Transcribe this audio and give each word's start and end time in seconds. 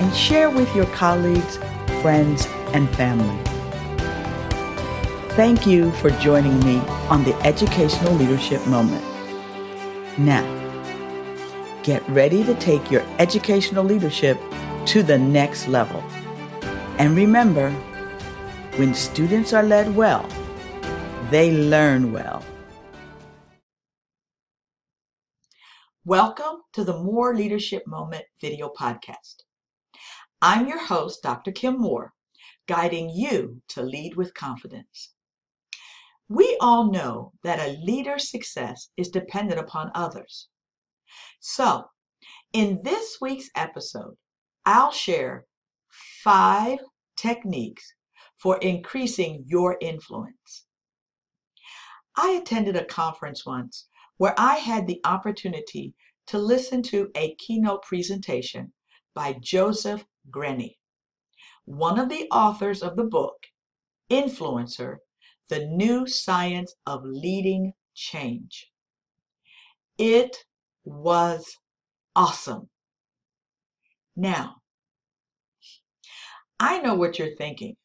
and 0.00 0.14
share 0.14 0.48
with 0.48 0.74
your 0.74 0.86
colleagues, 0.86 1.56
friends, 2.02 2.46
and 2.72 2.88
family. 2.96 3.42
Thank 5.34 5.66
you 5.66 5.90
for 5.92 6.10
joining 6.10 6.58
me 6.60 6.78
on 7.08 7.24
the 7.24 7.34
Educational 7.44 8.12
Leadership 8.14 8.64
Moment. 8.66 9.04
Now, 10.18 10.44
get 11.82 12.08
ready 12.08 12.44
to 12.44 12.54
take 12.56 12.90
your 12.90 13.02
educational 13.18 13.84
leadership 13.84 14.38
to 14.86 15.02
the 15.02 15.18
next 15.18 15.68
level. 15.68 16.02
And 16.98 17.16
remember, 17.16 17.70
when 18.76 18.94
students 18.94 19.52
are 19.52 19.62
led 19.62 19.94
well, 19.94 20.28
they 21.30 21.52
learn 21.52 22.12
well. 22.12 22.44
Welcome 26.04 26.62
to 26.72 26.84
the 26.84 26.96
MOORE 26.98 27.36
Leadership 27.36 27.86
Moment 27.86 28.24
video 28.40 28.70
podcast. 28.70 29.47
I'm 30.40 30.68
your 30.68 30.84
host, 30.86 31.22
Dr. 31.24 31.50
Kim 31.50 31.78
Moore, 31.78 32.12
guiding 32.68 33.10
you 33.10 33.60
to 33.70 33.82
lead 33.82 34.14
with 34.14 34.34
confidence. 34.34 35.14
We 36.28 36.56
all 36.60 36.92
know 36.92 37.32
that 37.42 37.58
a 37.58 37.76
leader's 37.82 38.30
success 38.30 38.90
is 38.96 39.08
dependent 39.08 39.58
upon 39.58 39.90
others. 39.96 40.48
So, 41.40 41.86
in 42.52 42.82
this 42.84 43.18
week's 43.20 43.50
episode, 43.56 44.16
I'll 44.64 44.92
share 44.92 45.46
five 46.22 46.78
techniques 47.16 47.94
for 48.36 48.58
increasing 48.58 49.42
your 49.44 49.76
influence. 49.80 50.66
I 52.16 52.30
attended 52.30 52.76
a 52.76 52.84
conference 52.84 53.44
once 53.44 53.88
where 54.18 54.34
I 54.38 54.56
had 54.56 54.86
the 54.86 55.00
opportunity 55.04 55.94
to 56.28 56.38
listen 56.38 56.82
to 56.82 57.10
a 57.16 57.34
keynote 57.36 57.82
presentation 57.82 58.72
by 59.14 59.36
Joseph 59.40 60.04
Grenny, 60.30 60.76
one 61.64 61.98
of 61.98 62.08
the 62.08 62.28
authors 62.30 62.82
of 62.82 62.96
the 62.96 63.04
book, 63.04 63.46
Influencer 64.10 64.98
the 65.48 65.66
new 65.66 66.06
science 66.06 66.74
of 66.86 67.04
leading 67.04 67.72
change. 67.94 68.70
It 69.96 70.36
was 70.84 71.56
awesome. 72.14 72.68
Now, 74.14 74.56
I 76.60 76.80
know 76.80 76.94
what 76.94 77.18
you're 77.18 77.36
thinking. 77.36 77.76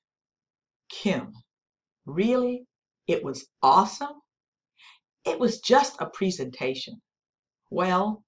Kim, 0.89 1.33
really? 2.05 2.65
It 3.07 3.23
was 3.23 3.47
awesome? 3.61 4.21
It 5.25 5.39
was 5.39 5.59
just 5.59 5.95
a 5.99 6.09
presentation. 6.09 7.01
Well, 7.69 8.23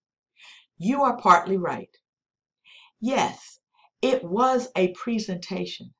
you 0.77 1.03
are 1.03 1.17
partly 1.17 1.57
right. 1.57 1.89
Yes, 3.01 3.59
it 4.05 4.23
was 4.23 4.67
a 4.75 4.89
presentation, 4.89 5.91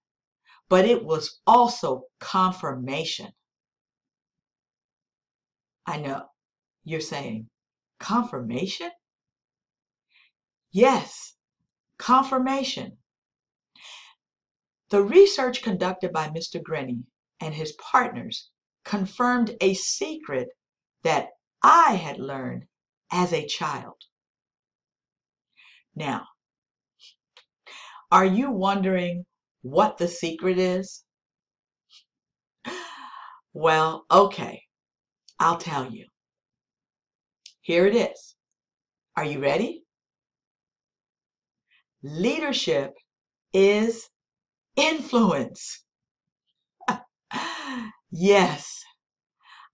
but 0.70 0.86
it 0.86 1.04
was 1.04 1.40
also 1.48 2.04
confirmation. 2.20 3.32
I 5.88 5.98
know 5.98 6.26
you're 6.84 7.02
saying, 7.02 7.50
confirmation? 8.00 8.92
Yes, 10.72 11.34
confirmation. 11.98 12.98
The 14.92 15.02
research 15.02 15.64
conducted 15.64 16.14
by 16.14 16.28
Mr. 16.28 16.62
Grenny 16.62 17.06
and 17.40 17.56
his 17.56 17.72
partners 17.72 18.52
confirmed 18.84 19.58
a 19.62 19.74
secret 19.74 20.50
that 21.02 21.30
I 21.64 21.96
had 21.96 22.20
learned 22.20 22.66
as 23.12 23.34
a 23.34 23.48
child. 23.48 23.98
Now, 25.96 26.28
are 28.12 28.26
you 28.26 28.52
wondering 28.52 29.26
what 29.62 29.98
the 29.98 30.08
secret 30.08 30.58
is? 30.58 31.04
Well, 33.54 34.06
okay, 34.12 34.64
I'll 35.40 35.58
tell 35.58 35.90
you. 35.90 36.08
Here 37.62 37.88
it 37.88 37.96
is. 37.96 38.36
Are 39.16 39.24
you 39.24 39.40
ready? 39.40 39.84
Leadership 42.04 42.94
is 43.54 44.10
influence. 44.76 45.86
yes, 48.12 48.84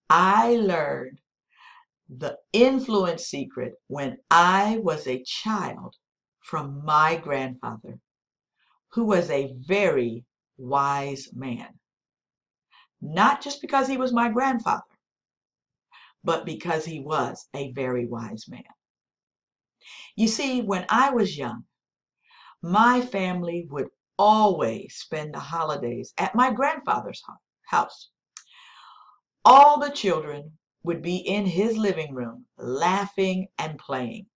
I 0.10 0.58
learned 0.58 1.22
the 2.08 2.38
influence 2.54 3.26
secret 3.26 3.74
when 3.88 4.18
I 4.30 4.78
was 4.84 5.08
a 5.08 5.24
child 5.24 5.96
from 6.40 6.86
my 6.86 7.16
grandfather 7.16 8.00
who 8.94 9.06
was 9.06 9.30
a 9.30 9.54
very 9.60 10.26
wise 10.58 11.30
man. 11.34 11.80
Not 13.02 13.42
just 13.42 13.62
because 13.62 13.88
he 13.88 13.98
was 13.98 14.14
my 14.14 14.30
grandfather, 14.30 14.84
but 16.24 16.46
because 16.46 16.86
he 16.86 17.00
was 17.00 17.48
a 17.56 17.72
very 17.72 18.06
wise 18.06 18.46
man. 18.48 18.64
You 20.16 20.28
see, 20.28 20.62
when 20.62 20.86
I 20.90 21.10
was 21.10 21.38
young, 21.38 21.64
my 22.62 23.02
family 23.02 23.68
would 23.72 23.88
always 24.20 24.96
spend 24.96 25.34
the 25.34 25.40
holidays 25.40 26.14
at 26.18 26.36
my 26.36 26.52
grandfather's 26.52 27.24
house. 27.66 28.10
All 29.44 29.80
the 29.80 29.90
children 29.90 30.52
would 30.84 31.02
be 31.02 31.18
in 31.18 31.46
his 31.46 31.78
living 31.78 32.14
room 32.14 32.46
laughing 32.58 33.48
and 33.58 33.80
playing. 33.80 34.28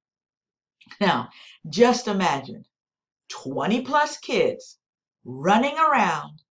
Now, 0.99 1.29
just 1.69 2.07
imagine 2.07 2.65
20 3.29 3.81
plus 3.81 4.17
kids 4.17 4.77
running 5.23 5.77
around, 5.77 6.41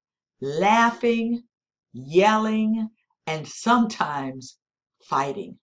laughing, 0.40 1.44
yelling, 1.92 2.90
and 3.26 3.46
sometimes 3.46 4.58
fighting. 5.02 5.58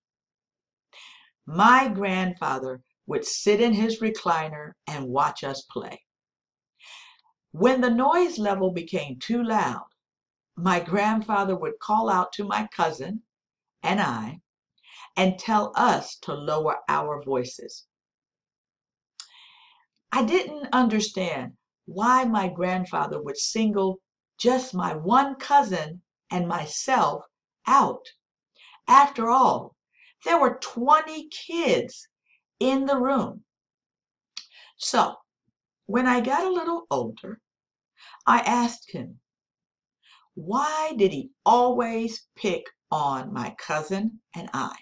My 1.45 1.87
grandfather 1.87 2.81
would 3.05 3.25
sit 3.25 3.59
in 3.59 3.73
his 3.73 3.99
recliner 3.99 4.73
and 4.87 5.07
watch 5.07 5.43
us 5.43 5.61
play. 5.69 6.01
When 7.51 7.81
the 7.81 7.89
noise 7.89 8.37
level 8.37 8.71
became 8.71 9.19
too 9.19 9.43
loud, 9.43 9.87
my 10.55 10.79
grandfather 10.79 11.55
would 11.55 11.79
call 11.79 12.09
out 12.09 12.31
to 12.33 12.45
my 12.45 12.67
cousin 12.73 13.23
and 13.83 13.99
I 13.99 14.41
and 15.17 15.37
tell 15.37 15.73
us 15.75 16.15
to 16.19 16.33
lower 16.33 16.77
our 16.87 17.21
voices. 17.21 17.85
I 20.11 20.23
didn't 20.23 20.67
understand 20.73 21.53
why 21.85 22.25
my 22.25 22.47
grandfather 22.49 23.21
would 23.21 23.37
single 23.37 23.99
just 24.37 24.73
my 24.73 24.93
one 24.93 25.35
cousin 25.35 26.01
and 26.29 26.47
myself 26.47 27.25
out. 27.67 28.05
After 28.87 29.29
all, 29.29 29.75
there 30.25 30.39
were 30.39 30.59
20 30.61 31.29
kids 31.29 32.07
in 32.59 32.85
the 32.85 32.97
room. 32.97 33.43
So, 34.77 35.15
when 35.85 36.07
I 36.07 36.21
got 36.21 36.45
a 36.45 36.51
little 36.51 36.85
older, 36.89 37.39
I 38.25 38.39
asked 38.39 38.91
him, 38.91 39.19
why 40.33 40.93
did 40.97 41.11
he 41.11 41.31
always 41.45 42.27
pick 42.35 42.65
on 42.89 43.33
my 43.33 43.55
cousin 43.57 44.21
and 44.35 44.49
I? 44.53 44.75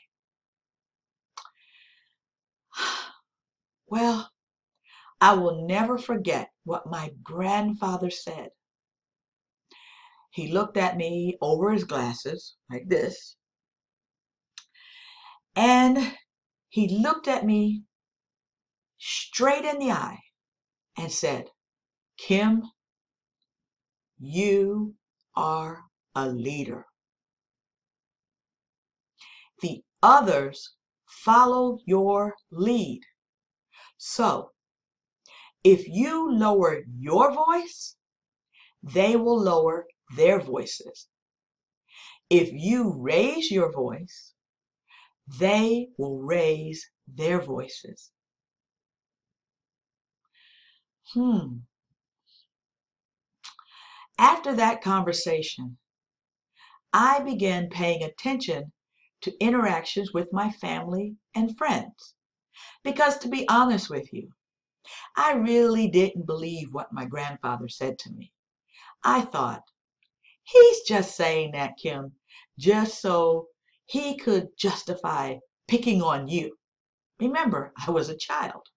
Well, 3.91 4.29
I 5.21 5.33
will 5.33 5.67
never 5.67 5.97
forget 5.97 6.51
what 6.63 6.87
my 6.87 7.11
grandfather 7.23 8.09
said. 8.09 8.49
He 10.31 10.51
looked 10.51 10.77
at 10.77 10.95
me 10.95 11.37
over 11.41 11.71
his 11.71 11.83
glasses 11.83 12.55
like 12.71 12.87
this, 12.87 13.35
and 15.55 16.15
he 16.69 16.87
looked 16.87 17.27
at 17.27 17.45
me 17.45 17.83
straight 18.97 19.65
in 19.65 19.79
the 19.79 19.91
eye 19.91 20.19
and 20.97 21.11
said, 21.11 21.49
Kim, 22.17 22.63
you 24.19 24.95
are 25.35 25.83
a 26.15 26.27
leader. 26.27 26.85
The 29.61 29.83
others 30.01 30.75
follow 31.05 31.79
your 31.85 32.35
lead. 32.51 33.01
So, 33.97 34.51
if 35.63 35.87
you 35.87 36.31
lower 36.31 36.83
your 36.97 37.33
voice, 37.33 37.95
they 38.81 39.15
will 39.15 39.39
lower 39.39 39.85
their 40.15 40.39
voices. 40.39 41.07
If 42.29 42.51
you 42.53 42.93
raise 42.97 43.51
your 43.51 43.71
voice, 43.71 44.33
they 45.39 45.89
will 45.97 46.19
raise 46.19 46.89
their 47.07 47.41
voices. 47.41 48.11
Hmm. 51.13 51.59
After 54.17 54.53
that 54.55 54.81
conversation, 54.81 55.77
I 56.93 57.19
began 57.19 57.69
paying 57.69 58.03
attention 58.03 58.71
to 59.21 59.37
interactions 59.39 60.13
with 60.13 60.31
my 60.31 60.51
family 60.51 61.15
and 61.35 61.57
friends. 61.57 62.15
Because 62.83 63.17
to 63.19 63.27
be 63.27 63.47
honest 63.47 63.89
with 63.89 64.13
you, 64.13 64.31
I 65.15 65.33
really 65.33 65.87
didn't 65.87 66.25
believe 66.25 66.73
what 66.73 66.93
my 66.93 67.05
grandfather 67.05 67.67
said 67.67 67.99
to 67.99 68.11
me. 68.11 68.33
I 69.03 69.21
thought, 69.21 69.63
he's 70.43 70.81
just 70.81 71.15
saying 71.15 71.51
that, 71.51 71.77
Kim, 71.81 72.13
just 72.57 73.01
so 73.01 73.47
he 73.85 74.17
could 74.17 74.49
justify 74.57 75.37
picking 75.67 76.01
on 76.01 76.27
you. 76.27 76.57
Remember, 77.19 77.73
I 77.85 77.91
was 77.91 78.09
a 78.09 78.17
child. 78.17 78.67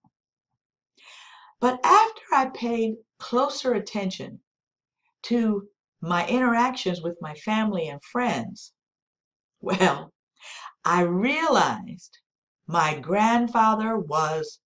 But 1.60 1.78
after 1.84 2.22
I 2.32 2.46
paid 2.46 2.96
closer 3.18 3.74
attention 3.74 4.40
to 5.24 5.68
my 6.00 6.26
interactions 6.26 7.00
with 7.00 7.16
my 7.20 7.34
family 7.34 7.88
and 7.88 8.02
friends, 8.02 8.72
well, 9.60 10.12
I 10.84 11.02
realized 11.02 12.18
my 12.66 12.98
grandfather 12.98 13.96
was 13.96 14.58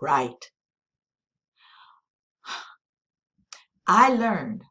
right. 0.00 0.50
I 3.88 4.10
learned 4.10 4.64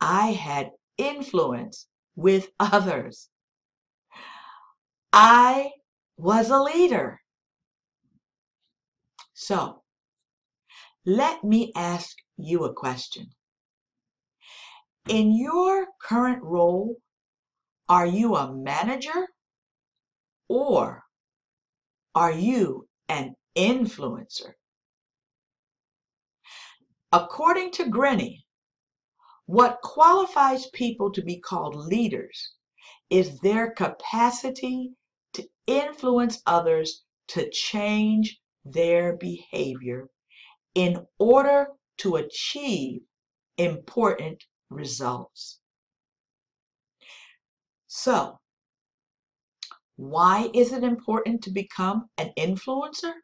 I 0.00 0.28
had 0.28 0.70
influence 0.96 1.88
with 2.14 2.48
others. 2.60 3.28
I 5.12 5.72
was 6.16 6.50
a 6.50 6.58
leader. 6.58 7.20
So, 9.34 9.82
let 11.04 11.42
me 11.42 11.72
ask 11.74 12.16
you 12.36 12.64
a 12.64 12.72
question. 12.72 13.30
In 15.08 15.36
your 15.36 15.88
current 16.00 16.42
role, 16.42 16.96
are 17.88 18.06
you 18.06 18.36
a 18.36 18.52
manager 18.52 19.28
or 20.48 21.02
are 22.14 22.32
you 22.32 22.88
an 23.08 23.34
influencer? 23.56 24.52
According 27.16 27.70
to 27.70 27.84
Grenny, 27.84 28.44
what 29.46 29.80
qualifies 29.80 30.66
people 30.74 31.10
to 31.12 31.22
be 31.22 31.40
called 31.40 31.74
leaders 31.74 32.52
is 33.08 33.38
their 33.38 33.70
capacity 33.70 34.92
to 35.32 35.48
influence 35.66 36.42
others 36.44 37.04
to 37.28 37.48
change 37.48 38.38
their 38.66 39.16
behavior 39.16 40.10
in 40.74 41.06
order 41.18 41.68
to 42.00 42.16
achieve 42.16 43.00
important 43.56 44.44
results. 44.68 45.60
So, 47.86 48.40
why 49.96 50.50
is 50.52 50.70
it 50.70 50.84
important 50.84 51.42
to 51.44 51.50
become 51.50 52.10
an 52.18 52.34
influencer? 52.36 53.14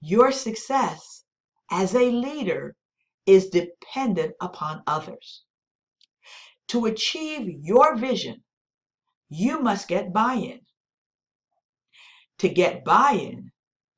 Your 0.00 0.32
success 0.32 1.24
as 1.70 1.94
a 1.94 2.10
leader 2.10 2.74
is 3.26 3.48
dependent 3.48 4.34
upon 4.40 4.82
others. 4.86 5.42
To 6.68 6.86
achieve 6.86 7.48
your 7.62 7.96
vision, 7.96 8.42
you 9.28 9.60
must 9.60 9.88
get 9.88 10.12
buy 10.12 10.34
in. 10.34 10.60
To 12.38 12.48
get 12.48 12.84
buy 12.84 13.12
in, 13.12 13.50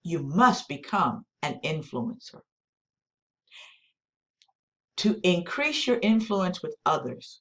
you 0.02 0.22
must 0.22 0.68
become 0.68 1.24
an 1.42 1.60
influencer. 1.64 2.40
To 4.98 5.20
increase 5.22 5.86
your 5.86 5.98
influence 6.02 6.62
with 6.62 6.74
others, 6.84 7.40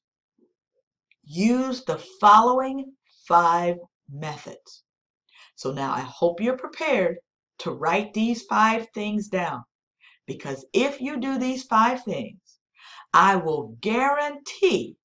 use 1.24 1.84
the 1.86 1.98
following 2.20 2.94
five 3.28 3.78
methods. 4.12 4.84
So 5.56 5.72
now 5.72 5.92
I 5.92 6.02
hope 6.02 6.40
you're 6.40 6.58
prepared 6.58 7.18
to 7.60 7.72
write 7.72 8.14
these 8.14 8.44
five 8.44 8.88
things 8.94 9.28
down. 9.28 9.64
Because 10.28 10.66
if 10.74 11.02
you 11.02 11.20
do 11.20 11.40
these 11.40 11.64
five 11.64 12.04
things, 12.04 12.40
I 13.14 13.38
will 13.38 13.78
guarantee 13.82 14.98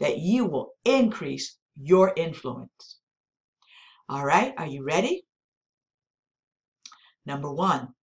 that 0.00 0.18
you 0.18 0.46
will 0.46 0.72
increase 0.84 1.58
your 1.76 2.12
influence. 2.16 2.98
All 4.08 4.24
right, 4.24 4.54
are 4.56 4.66
you 4.66 4.82
ready? 4.82 5.24
Number 7.26 7.52
one, 7.52 7.94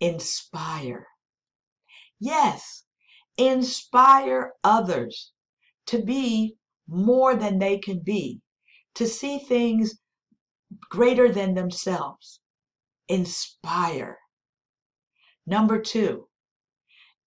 inspire. 0.00 1.06
Yes, 2.20 2.84
inspire 3.36 4.52
others 4.64 5.32
to 5.86 6.02
be 6.02 6.56
more 6.86 7.34
than 7.34 7.58
they 7.58 7.78
can 7.78 8.00
be, 8.00 8.40
to 8.94 9.06
see 9.06 9.38
things 9.38 9.98
greater 10.90 11.30
than 11.30 11.54
themselves. 11.54 12.40
Inspire. 13.08 14.18
Number 15.48 15.80
two, 15.80 16.28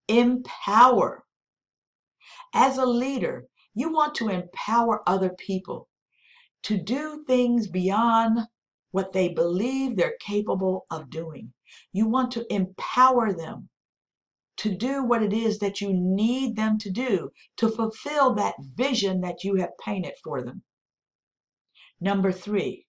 empower. 0.08 1.26
As 2.54 2.78
a 2.78 2.86
leader, 2.86 3.48
you 3.74 3.92
want 3.92 4.14
to 4.16 4.30
empower 4.30 5.02
other 5.10 5.32
people 5.32 5.90
to 6.62 6.78
do 6.78 7.24
things 7.26 7.68
beyond 7.68 8.42
what 8.92 9.12
they 9.12 9.30
believe 9.30 9.96
they're 9.96 10.18
capable 10.20 10.86
of 10.92 11.10
doing. 11.10 11.54
You 11.94 12.08
want 12.08 12.32
to 12.34 12.46
empower 12.54 13.34
them 13.34 13.70
to 14.58 14.70
do 14.70 15.04
what 15.04 15.24
it 15.24 15.34
is 15.34 15.58
that 15.58 15.82
you 15.82 15.92
need 15.92 16.56
them 16.56 16.78
to 16.78 16.92
do 16.92 17.32
to 17.58 17.70
fulfill 17.70 18.36
that 18.36 18.54
vision 18.76 19.22
that 19.22 19.44
you 19.44 19.56
have 19.56 19.76
painted 19.84 20.14
for 20.24 20.44
them. 20.44 20.62
Number 22.00 22.32
three, 22.32 22.86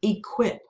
equip. 0.00 0.62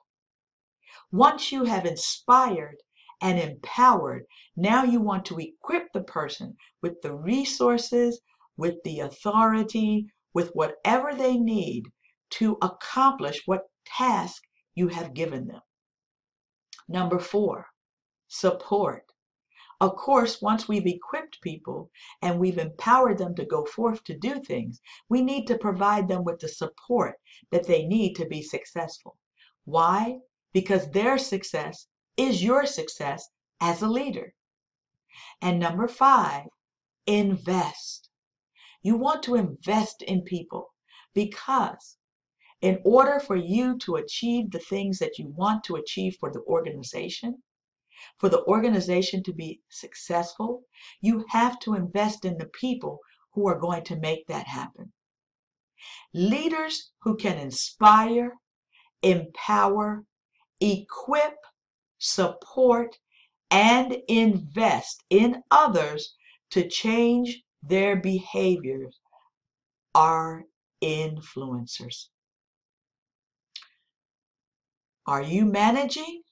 Once 1.11 1.51
you 1.51 1.65
have 1.65 1.85
inspired 1.85 2.77
and 3.21 3.39
empowered, 3.39 4.25
now 4.55 4.83
you 4.83 4.99
want 4.99 5.25
to 5.25 5.39
equip 5.39 5.91
the 5.93 6.03
person 6.03 6.55
with 6.81 7.01
the 7.01 7.13
resources, 7.13 8.21
with 8.57 8.75
the 8.83 8.99
authority, 8.99 10.07
with 10.33 10.51
whatever 10.53 11.13
they 11.13 11.37
need 11.37 11.85
to 12.31 12.57
accomplish 12.61 13.41
what 13.45 13.69
task 13.85 14.43
you 14.75 14.87
have 14.87 15.13
given 15.13 15.47
them. 15.47 15.61
Number 16.87 17.19
four, 17.19 17.67
support. 18.27 19.03
Of 19.79 19.95
course, 19.95 20.41
once 20.41 20.67
we've 20.67 20.85
equipped 20.85 21.41
people 21.41 21.89
and 22.21 22.39
we've 22.39 22.59
empowered 22.59 23.17
them 23.17 23.33
to 23.35 23.45
go 23.45 23.65
forth 23.65 24.03
to 24.03 24.17
do 24.17 24.39
things, 24.39 24.79
we 25.09 25.23
need 25.23 25.47
to 25.47 25.57
provide 25.57 26.07
them 26.07 26.23
with 26.23 26.39
the 26.39 26.47
support 26.47 27.15
that 27.51 27.65
they 27.65 27.85
need 27.85 28.13
to 28.15 28.25
be 28.25 28.41
successful. 28.43 29.17
Why? 29.65 30.19
Because 30.53 30.91
their 30.91 31.17
success 31.17 31.87
is 32.17 32.43
your 32.43 32.65
success 32.65 33.29
as 33.59 33.81
a 33.81 33.87
leader. 33.87 34.33
And 35.41 35.59
number 35.59 35.87
five, 35.87 36.47
invest. 37.05 38.09
You 38.83 38.95
want 38.95 39.23
to 39.23 39.35
invest 39.35 40.01
in 40.01 40.21
people 40.23 40.73
because 41.13 41.97
in 42.61 42.79
order 42.83 43.19
for 43.19 43.35
you 43.35 43.77
to 43.79 43.95
achieve 43.95 44.51
the 44.51 44.59
things 44.59 44.99
that 44.99 45.17
you 45.17 45.33
want 45.35 45.63
to 45.65 45.75
achieve 45.75 46.17
for 46.19 46.31
the 46.31 46.41
organization, 46.41 47.41
for 48.17 48.29
the 48.29 48.43
organization 48.45 49.23
to 49.23 49.33
be 49.33 49.61
successful, 49.69 50.63
you 51.01 51.25
have 51.29 51.59
to 51.59 51.73
invest 51.73 52.23
in 52.25 52.37
the 52.37 52.49
people 52.59 52.99
who 53.33 53.47
are 53.47 53.59
going 53.59 53.83
to 53.83 53.95
make 53.95 54.27
that 54.27 54.47
happen. 54.47 54.91
Leaders 56.13 56.91
who 57.01 57.15
can 57.15 57.37
inspire, 57.37 58.33
empower, 59.01 60.03
equip, 60.59 61.35
support, 62.01 62.97
and 63.51 63.97
invest 64.07 65.03
in 65.09 65.43
others 65.51 66.15
to 66.49 66.67
change 66.67 67.43
their 67.61 67.95
behaviors 67.95 68.99
are 69.93 70.43
influencers. 70.83 72.07
Are 75.05 75.21
you 75.21 75.45
managing 75.45 76.23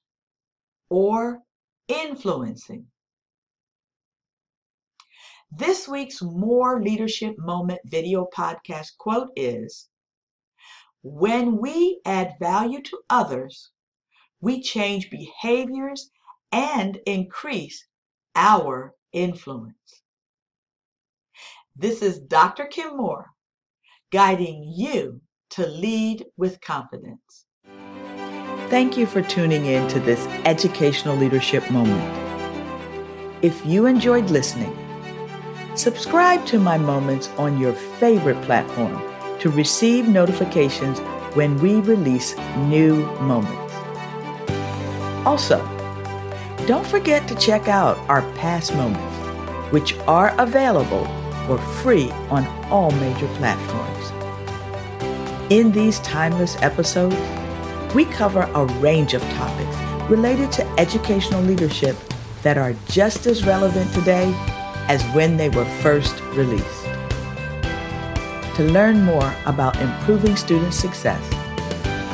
or 0.89 1.39
influencing? 1.87 2.87
This 5.51 5.87
week's 5.87 6.21
MOORE 6.21 6.81
Leadership 6.81 7.35
Moment 7.37 7.81
video 7.85 8.27
podcast 8.35 8.97
quote 8.97 9.29
is 9.35 9.89
When 11.01 11.57
we 11.57 12.01
add 12.05 12.35
value 12.39 12.81
to 12.83 12.99
others, 13.09 13.71
we 14.41 14.61
change 14.61 15.09
behaviors 15.09 16.11
and 16.51 16.99
increase 17.05 17.85
our 18.35 18.93
influence. 19.11 20.03
This 21.75 22.01
is 22.01 22.19
Dr. 22.19 22.65
Kim 22.65 22.97
Moore 22.97 23.27
guiding 24.11 24.63
you 24.75 25.21
to 25.51 25.65
lead 25.65 26.25
with 26.37 26.61
confidence. 26.61 27.45
Thank 28.69 28.97
you 28.97 29.05
for 29.05 29.21
tuning 29.21 29.65
in 29.65 29.87
to 29.89 29.99
this 29.99 30.25
educational 30.45 31.15
leadership 31.15 31.69
moment. 31.71 32.17
If 33.41 33.65
you 33.65 33.85
enjoyed 33.85 34.29
listening, 34.29 34.77
subscribe 35.75 36.45
to 36.47 36.59
my 36.59 36.77
moments 36.77 37.29
on 37.37 37.59
your 37.59 37.73
favorite 37.73 38.41
platform 38.43 39.01
to 39.39 39.49
receive 39.49 40.07
notifications 40.07 40.99
when 41.35 41.57
we 41.59 41.75
release 41.75 42.35
new 42.57 43.05
moments. 43.21 43.68
Also, 45.29 45.59
don't 46.65 46.87
forget 46.87 47.27
to 47.27 47.35
check 47.35 47.67
out 47.67 47.99
our 48.09 48.23
past 48.33 48.73
moments, 48.73 49.15
which 49.71 49.93
are 50.07 50.33
available 50.41 51.05
for 51.45 51.59
free 51.83 52.09
on 52.31 52.47
all 52.71 52.89
major 52.89 53.27
platforms. 53.35 54.11
In 55.51 55.71
these 55.71 55.99
timeless 55.99 56.59
episodes, 56.63 57.15
we 57.93 58.05
cover 58.05 58.49
a 58.55 58.65
range 58.81 59.13
of 59.13 59.21
topics 59.35 59.77
related 60.09 60.51
to 60.53 60.67
educational 60.79 61.43
leadership 61.43 61.95
that 62.41 62.57
are 62.57 62.73
just 62.87 63.27
as 63.27 63.45
relevant 63.45 63.93
today 63.93 64.33
as 64.87 65.03
when 65.13 65.37
they 65.37 65.49
were 65.49 65.69
first 65.83 66.19
released. 66.33 66.85
To 68.55 68.63
learn 68.63 69.03
more 69.03 69.31
about 69.45 69.79
improving 69.79 70.35
student 70.35 70.73
success, 70.73 71.21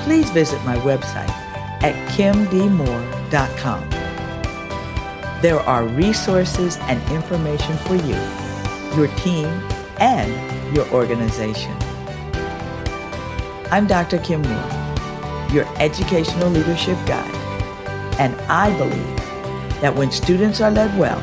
please 0.04 0.30
visit 0.32 0.62
my 0.66 0.76
website 0.80 1.45
at 1.86 1.94
kimdmoore.com. 2.10 3.90
There 5.42 5.60
are 5.60 5.86
resources 5.86 6.78
and 6.82 7.02
information 7.12 7.78
for 7.78 7.96
you, 7.96 8.18
your 8.98 9.08
team, 9.18 9.48
and 10.00 10.76
your 10.76 10.88
organization. 10.90 11.76
I'm 13.72 13.88
Dr. 13.88 14.20
Kim 14.20 14.42
Moore 14.42 14.86
your 15.52 15.66
educational 15.82 16.50
leadership 16.50 16.98
guide. 17.06 17.34
And 18.20 18.36
I 18.50 18.76
believe 18.78 19.18
that 19.82 19.96
when 19.96 20.12
students 20.12 20.62
are 20.62 20.72
led 20.72 20.98
well, 21.00 21.20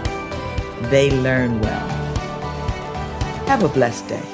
they 0.90 1.10
learn 1.10 1.60
well. 1.60 1.88
Have 3.46 3.62
a 3.62 3.68
blessed 3.68 4.08
day. 4.08 4.31